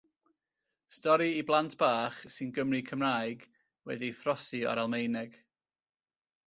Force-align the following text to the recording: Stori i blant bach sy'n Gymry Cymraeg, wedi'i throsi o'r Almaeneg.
Stori 0.95 1.27
i 1.41 1.43
blant 1.49 1.75
bach 1.83 2.17
sy'n 2.37 2.55
Gymry 2.57 2.81
Cymraeg, 2.89 3.47
wedi'i 3.91 4.19
throsi 4.23 4.67
o'r 4.73 4.85
Almaeneg. 4.87 5.39